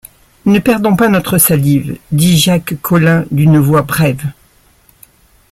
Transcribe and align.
Ne 0.47 0.57
perdons 0.57 0.95
pas 0.95 1.09
notre 1.09 1.37
salive, 1.37 1.95
dit 2.11 2.35
Jacques 2.35 2.73
Collin 2.81 3.25
d’une 3.29 3.59
voix 3.59 3.83
brève. 3.83 4.25